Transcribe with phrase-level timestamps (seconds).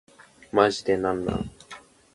[0.51, 1.51] マジでなんなん